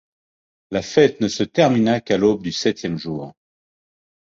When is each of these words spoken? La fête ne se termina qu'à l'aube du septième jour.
La 0.71 0.81
fête 0.81 1.21
ne 1.21 1.27
se 1.27 1.43
termina 1.43 2.01
qu'à 2.01 2.17
l'aube 2.17 2.41
du 2.41 2.51
septième 2.51 2.97
jour. 2.97 3.33